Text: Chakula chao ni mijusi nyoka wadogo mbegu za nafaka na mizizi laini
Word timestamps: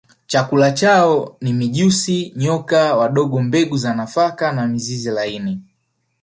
Chakula 0.27 0.71
chao 0.71 1.37
ni 1.41 1.53
mijusi 1.53 2.33
nyoka 2.35 2.95
wadogo 2.95 3.41
mbegu 3.41 3.77
za 3.77 3.93
nafaka 3.95 4.51
na 4.51 4.67
mizizi 4.67 5.09
laini 5.11 5.63